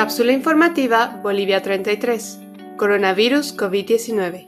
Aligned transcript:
Cápsula 0.00 0.32
informativa 0.32 1.20
Bolivia 1.22 1.60
33. 1.60 2.38
Coronavirus 2.78 3.54
COVID-19. 3.54 4.46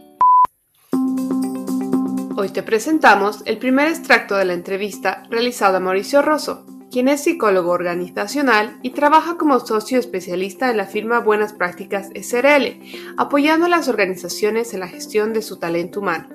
Hoy 2.39 2.49
te 2.49 2.63
presentamos 2.63 3.43
el 3.45 3.59
primer 3.59 3.89
extracto 3.89 4.35
de 4.37 4.47
la 4.47 4.55
entrevista 4.55 5.25
realizada 5.29 5.77
a 5.77 5.81
Mauricio 5.81 6.23
Rosso, 6.23 6.65
quien 6.91 7.07
es 7.09 7.25
psicólogo 7.25 7.71
organizacional 7.71 8.79
y 8.81 8.93
trabaja 8.93 9.37
como 9.37 9.61
socio 9.61 9.99
especialista 9.99 10.71
en 10.71 10.79
la 10.79 10.87
firma 10.87 11.21
Buenas 11.21 11.53
Prácticas 11.53 12.09
SRL, 12.15 12.81
apoyando 13.19 13.67
a 13.67 13.69
las 13.69 13.89
organizaciones 13.89 14.73
en 14.73 14.81
la 14.81 14.89
gestión 14.89 15.35
de 15.35 15.43
su 15.43 15.59
talento 15.59 16.01
humano. 16.01 16.29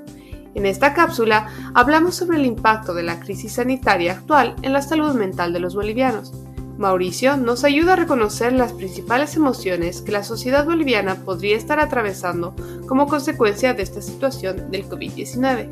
En 0.53 0.67
esta 0.67 0.93
cápsula 0.93 1.49
hablamos 1.73 2.13
sobre 2.13 2.37
el 2.37 2.45
impacto 2.45 2.93
de 2.93 3.01
la 3.01 3.19
crisis 3.19 3.53
sanitaria 3.53 4.11
actual 4.11 4.55
en 4.61 4.73
la 4.73 4.83
salud 4.83 5.15
mental 5.15 5.53
de 5.53 5.59
los 5.59 5.73
bolivianos. 5.73 6.33
Mauricio 6.77 7.37
nos 7.37 7.63
ayuda 7.63 7.93
a 7.93 7.95
reconocer 7.95 8.53
las 8.53 8.71
principales 8.73 9.35
emociones 9.35 10.01
que 10.01 10.11
la 10.11 10.23
sociedad 10.23 10.65
boliviana 10.65 11.15
podría 11.15 11.57
estar 11.57 11.79
atravesando 11.79 12.55
como 12.87 13.07
consecuencia 13.07 13.73
de 13.73 13.81
esta 13.81 14.01
situación 14.01 14.69
del 14.69 14.87
COVID-19. 14.87 15.69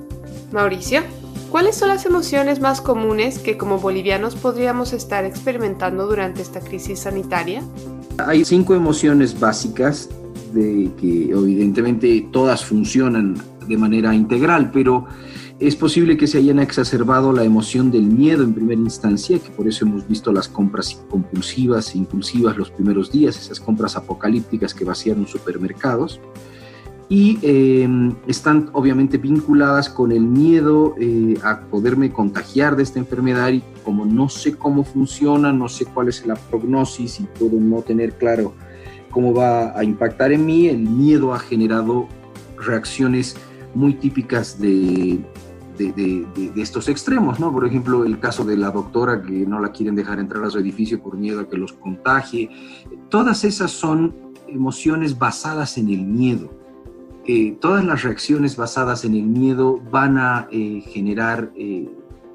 Mauricio, 0.51 1.01
¿cuáles 1.51 1.75
son 1.75 1.89
las 1.89 2.05
emociones 2.05 2.59
más 2.59 2.81
comunes 2.81 3.37
que 3.37 3.55
como 3.55 3.77
bolivianos 3.77 4.35
podríamos 4.35 4.93
estar 4.93 5.25
experimentando 5.25 6.07
durante 6.07 6.41
esta 6.41 6.59
crisis 6.59 6.99
sanitaria? 6.99 7.61
Hay 8.17 8.43
cinco 8.43 8.73
emociones 8.73 9.39
básicas 9.39 10.09
de 10.53 10.89
que 10.99 11.29
evidentemente 11.29 12.27
todas 12.31 12.65
funcionan 12.65 13.35
de 13.67 13.77
manera 13.77 14.15
integral, 14.15 14.71
pero 14.71 15.05
es 15.59 15.75
posible 15.75 16.17
que 16.17 16.27
se 16.27 16.39
hayan 16.39 16.59
exacerbado 16.59 17.31
la 17.31 17.45
emoción 17.45 17.89
del 17.89 18.03
miedo 18.03 18.43
en 18.43 18.53
primera 18.53 18.81
instancia, 18.81 19.39
que 19.39 19.49
por 19.51 19.67
eso 19.67 19.85
hemos 19.85 20.05
visto 20.05 20.33
las 20.33 20.49
compras 20.49 21.01
compulsivas 21.09 21.95
e 21.95 21.99
impulsivas 21.99 22.57
los 22.57 22.69
primeros 22.69 23.09
días, 23.11 23.37
esas 23.37 23.61
compras 23.61 23.95
apocalípticas 23.95 24.73
que 24.73 24.83
vaciaron 24.83 25.27
supermercados, 25.27 26.19
y 27.07 27.37
eh, 27.41 27.87
están 28.27 28.69
obviamente 28.73 29.17
vinculadas 29.17 29.89
con 29.89 30.11
el 30.11 30.21
miedo 30.21 30.95
eh, 30.99 31.35
a 31.43 31.61
poderme 31.61 32.11
contagiar 32.11 32.75
de 32.75 32.83
esta 32.83 32.99
enfermedad 32.99 33.51
y 33.51 33.63
como 33.83 34.05
no 34.05 34.27
sé 34.27 34.55
cómo 34.55 34.83
funciona, 34.83 35.53
no 35.53 35.69
sé 35.69 35.85
cuál 35.85 36.09
es 36.09 36.25
la 36.25 36.35
prognosis 36.35 37.19
y 37.19 37.23
puedo 37.23 37.59
no 37.59 37.81
tener 37.81 38.13
claro 38.13 38.53
cómo 39.11 39.33
va 39.33 39.77
a 39.77 39.83
impactar 39.83 40.33
en 40.33 40.45
mí, 40.45 40.67
el 40.67 40.79
miedo 40.79 41.33
ha 41.33 41.39
generado 41.39 42.07
reacciones 42.57 43.37
muy 43.75 43.93
típicas 43.93 44.59
de, 44.59 45.19
de, 45.77 46.51
estos 46.55 46.87
extremos, 46.89 47.39
¿no? 47.39 47.51
Por 47.51 47.65
ejemplo, 47.65 48.05
el 48.05 48.19
caso 48.19 48.43
de 48.43 48.57
la 48.57 48.71
doctora 48.71 49.21
que 49.21 49.45
no 49.45 49.59
la 49.59 49.71
quieren 49.71 49.95
dejar 49.95 50.19
entrar 50.19 50.43
a 50.43 50.49
su 50.49 50.59
edificio 50.59 51.01
por 51.01 51.17
miedo 51.17 51.41
a 51.41 51.49
que 51.49 51.57
los 51.57 51.73
contagie. 51.73 52.49
Todas 53.09 53.43
esas 53.43 53.71
son 53.71 54.15
emociones 54.47 55.17
basadas 55.17 55.77
en 55.77 55.89
el 55.89 56.05
miedo. 56.05 56.49
Eh, 57.27 57.57
todas 57.59 57.83
las 57.83 58.03
reacciones 58.03 58.55
basadas 58.55 59.03
en 59.03 59.15
el 59.15 59.23
miedo 59.23 59.81
van 59.89 60.17
a 60.17 60.47
eh, 60.51 60.81
generar, 60.87 61.51
eh, 61.55 61.89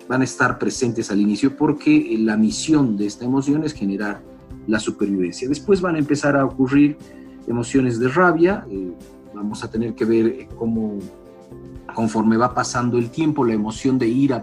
van 0.09 0.23
a 0.23 0.25
estar 0.25 0.59
presentes 0.59 1.11
al 1.13 1.21
inicio 1.21 1.57
porque 1.57 2.17
la 2.19 2.37
misión 2.37 2.97
de 2.97 3.07
esta 3.07 3.25
emoción 3.25 3.63
es 3.63 3.73
generar 3.73 4.23
la 4.67 4.81
supervivencia. 4.81 5.49
Después 5.49 5.81
van 5.81 5.95
a 5.95 5.99
empezar 5.99 6.37
a 6.37 6.45
ocurrir 6.45 6.97
emociones 7.47 7.99
de 7.99 8.09
rabia, 8.09 8.67
vamos 9.35 9.65
a 9.65 9.71
tener 9.71 9.95
que 9.95 10.05
ver 10.05 10.49
cómo 10.57 10.99
conforme 11.95 12.37
va 12.37 12.55
pasando 12.55 12.99
el 12.99 13.11
tiempo, 13.11 13.45
la 13.45 13.55
emoción 13.55 13.99
de 13.99 14.09
ira 14.09 14.39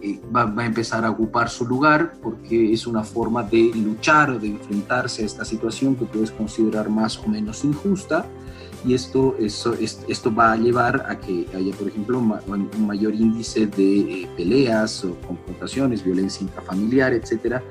eh, 0.00 0.20
va, 0.34 0.44
va, 0.44 0.62
a 0.62 0.66
empezar 0.66 1.04
a 1.04 1.10
ocupar 1.10 1.48
su 1.48 1.66
lugar 1.66 2.14
porque 2.22 2.72
es 2.72 2.86
una 2.86 3.04
forma 3.04 3.42
de 3.42 3.70
luchar 3.74 4.40
de 4.40 4.48
enfrentarse 4.48 5.22
a 5.22 5.26
esta 5.26 5.44
situación 5.44 5.96
que 5.96 6.04
puedes 6.04 6.30
considerar 6.30 6.88
más 6.88 7.18
o 7.18 7.28
menos 7.28 7.64
injusta 7.64 8.26
y 8.84 8.94
esto, 8.94 9.36
eso, 9.38 9.74
esto 9.74 10.34
va 10.34 10.52
a 10.52 10.56
llevar 10.56 11.06
a 11.08 11.18
que 11.18 11.46
haya, 11.54 11.74
por 11.76 11.88
ejemplo, 11.88 12.18
un 12.18 12.86
mayor 12.86 13.14
índice 13.14 13.66
de 13.66 14.00
eh, 14.00 14.28
peleas 14.36 15.04
o 15.04 15.14
confrontaciones, 15.26 16.04
violencia 16.04 16.42
intrafamiliar, 16.42 17.12
etcétera. 17.12 17.62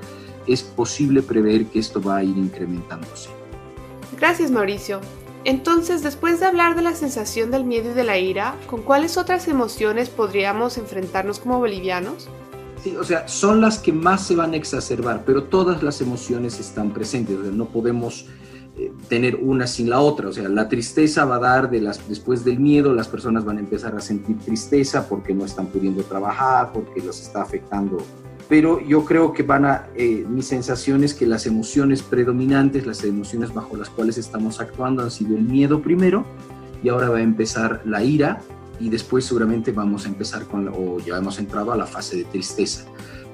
Es 0.46 0.62
posible 0.62 1.22
prever 1.22 1.66
que 1.66 1.80
esto 1.80 2.00
va 2.00 2.16
a 2.16 2.24
ir 2.24 2.36
incrementándose. 2.36 3.28
Gracias, 4.18 4.50
Mauricio. 4.50 5.00
Entonces, 5.44 6.02
después 6.02 6.38
de 6.38 6.46
hablar 6.46 6.76
de 6.76 6.82
la 6.82 6.94
sensación 6.94 7.50
del 7.50 7.64
miedo 7.64 7.90
y 7.90 7.94
de 7.94 8.04
la 8.04 8.18
ira, 8.18 8.54
¿con 8.68 8.82
cuáles 8.82 9.16
otras 9.16 9.48
emociones 9.48 10.08
podríamos 10.08 10.78
enfrentarnos 10.78 11.40
como 11.40 11.58
bolivianos? 11.58 12.28
Sí, 12.82 12.96
o 12.96 13.02
sea, 13.02 13.26
son 13.26 13.60
las 13.60 13.78
que 13.78 13.92
más 13.92 14.26
se 14.26 14.36
van 14.36 14.52
a 14.52 14.56
exacerbar, 14.56 15.24
pero 15.24 15.44
todas 15.44 15.82
las 15.82 16.00
emociones 16.00 16.60
están 16.60 16.92
presentes, 16.92 17.38
no 17.38 17.66
podemos 17.66 18.26
eh, 18.76 18.92
tener 19.08 19.36
una 19.36 19.66
sin 19.66 19.90
la 19.90 20.00
otra, 20.00 20.28
o 20.28 20.32
sea, 20.32 20.48
la 20.48 20.68
tristeza 20.68 21.24
va 21.24 21.36
a 21.36 21.40
dar 21.40 21.70
de 21.70 21.80
las, 21.80 22.08
después 22.08 22.44
del 22.44 22.58
miedo, 22.58 22.94
las 22.94 23.08
personas 23.08 23.44
van 23.44 23.58
a 23.58 23.60
empezar 23.60 23.94
a 23.96 24.00
sentir 24.00 24.38
tristeza 24.38 25.08
porque 25.08 25.34
no 25.34 25.44
están 25.44 25.66
pudiendo 25.66 26.02
trabajar, 26.04 26.72
porque 26.72 27.00
los 27.00 27.20
está 27.20 27.42
afectando 27.42 27.98
pero 28.48 28.80
yo 28.80 29.04
creo 29.04 29.32
que 29.32 29.42
van 29.42 29.64
a, 29.64 29.86
eh, 29.94 30.24
mi 30.28 30.42
sensación 30.42 31.04
es 31.04 31.14
que 31.14 31.26
las 31.26 31.46
emociones 31.46 32.02
predominantes, 32.02 32.86
las 32.86 33.02
emociones 33.04 33.52
bajo 33.52 33.76
las 33.76 33.88
cuales 33.90 34.18
estamos 34.18 34.60
actuando 34.60 35.02
han 35.02 35.10
sido 35.10 35.36
el 35.36 35.42
miedo 35.42 35.82
primero 35.82 36.24
y 36.82 36.88
ahora 36.88 37.10
va 37.10 37.18
a 37.18 37.22
empezar 37.22 37.82
la 37.84 38.02
ira 38.02 38.40
y 38.80 38.88
después 38.88 39.24
seguramente 39.24 39.72
vamos 39.72 40.06
a 40.06 40.08
empezar 40.08 40.46
con, 40.46 40.68
o 40.68 40.98
ya 40.98 41.16
hemos 41.16 41.38
entrado 41.38 41.72
a 41.72 41.76
la 41.76 41.86
fase 41.86 42.16
de 42.16 42.24
tristeza. 42.24 42.84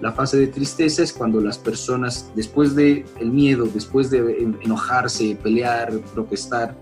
La 0.00 0.12
fase 0.12 0.36
de 0.36 0.46
tristeza 0.46 1.02
es 1.02 1.12
cuando 1.12 1.40
las 1.40 1.58
personas, 1.58 2.30
después 2.36 2.74
del 2.74 3.04
el 3.18 3.32
miedo, 3.32 3.66
después 3.66 4.10
de 4.10 4.48
enojarse, 4.62 5.36
pelear, 5.42 5.92
protestar, 6.14 6.76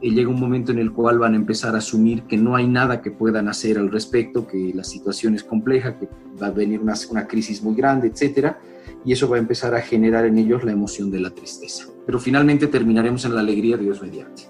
llega 0.00 0.30
un 0.30 0.40
momento 0.40 0.72
en 0.72 0.78
el 0.78 0.92
cual 0.92 1.18
van 1.18 1.34
a 1.34 1.36
empezar 1.36 1.74
a 1.74 1.78
asumir 1.78 2.22
que 2.22 2.36
no 2.36 2.56
hay 2.56 2.66
nada 2.66 3.02
que 3.02 3.10
puedan 3.10 3.48
hacer 3.48 3.78
al 3.78 3.90
respecto, 3.90 4.46
que 4.46 4.72
la 4.74 4.84
situación 4.84 5.34
es 5.34 5.44
compleja, 5.44 5.98
que 5.98 6.08
va 6.40 6.46
a 6.46 6.50
venir 6.50 6.80
una, 6.80 6.94
una 7.10 7.26
crisis 7.26 7.62
muy 7.62 7.74
grande, 7.74 8.08
etcétera, 8.08 8.58
y 9.04 9.12
eso 9.12 9.28
va 9.28 9.36
a 9.36 9.40
empezar 9.40 9.74
a 9.74 9.82
generar 9.82 10.24
en 10.24 10.38
ellos 10.38 10.64
la 10.64 10.72
emoción 10.72 11.10
de 11.10 11.20
la 11.20 11.30
tristeza. 11.30 11.86
Pero 12.06 12.18
finalmente 12.18 12.66
terminaremos 12.66 13.24
en 13.24 13.34
la 13.34 13.40
alegría 13.40 13.76
Dios 13.76 14.00
mediante. 14.02 14.44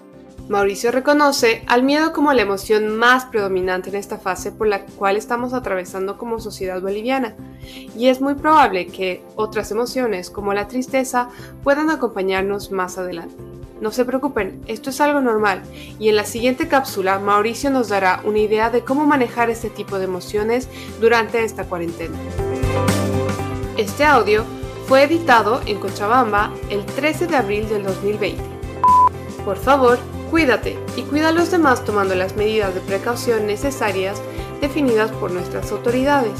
Mauricio 0.49 0.91
reconoce 0.91 1.63
al 1.67 1.83
miedo 1.83 2.11
como 2.11 2.33
la 2.33 2.41
emoción 2.41 2.97
más 2.97 3.25
predominante 3.25 3.89
en 3.89 3.95
esta 3.95 4.17
fase 4.17 4.51
por 4.51 4.67
la 4.67 4.85
cual 4.85 5.15
estamos 5.15 5.53
atravesando 5.53 6.17
como 6.17 6.41
sociedad 6.41 6.81
boliviana, 6.81 7.35
y 7.97 8.07
es 8.07 8.19
muy 8.19 8.33
probable 8.33 8.87
que 8.87 9.23
otras 9.35 9.71
emociones 9.71 10.29
como 10.29 10.53
la 10.53 10.67
tristeza 10.67 11.29
puedan 11.63 11.89
acompañarnos 11.89 12.71
más 12.71 12.97
adelante. 12.97 13.35
No 13.81 13.91
se 13.91 14.05
preocupen, 14.05 14.61
esto 14.67 14.91
es 14.91 15.01
algo 15.01 15.21
normal 15.21 15.63
y 15.99 16.09
en 16.09 16.15
la 16.15 16.23
siguiente 16.23 16.67
cápsula 16.67 17.17
Mauricio 17.17 17.71
nos 17.71 17.89
dará 17.89 18.21
una 18.23 18.37
idea 18.37 18.69
de 18.69 18.81
cómo 18.81 19.07
manejar 19.07 19.49
este 19.49 19.71
tipo 19.71 19.97
de 19.97 20.05
emociones 20.05 20.69
durante 20.99 21.43
esta 21.43 21.63
cuarentena. 21.63 22.15
Este 23.77 24.05
audio 24.05 24.45
fue 24.87 25.01
editado 25.01 25.61
en 25.65 25.79
Cochabamba 25.79 26.53
el 26.69 26.85
13 26.85 27.25
de 27.25 27.35
abril 27.35 27.67
del 27.69 27.81
2020. 27.81 28.43
Por 29.43 29.57
favor, 29.57 29.97
cuídate 30.29 30.77
y 30.95 31.01
cuida 31.01 31.29
a 31.29 31.33
los 31.33 31.49
demás 31.49 31.83
tomando 31.83 32.13
las 32.13 32.35
medidas 32.35 32.75
de 32.75 32.81
precaución 32.81 33.47
necesarias 33.47 34.21
definidas 34.61 35.09
por 35.09 35.31
nuestras 35.31 35.71
autoridades. 35.71 36.39